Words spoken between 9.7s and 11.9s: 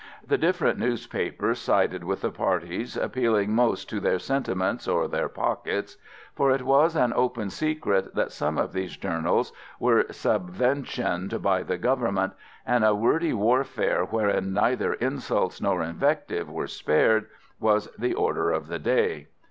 were subventioned by the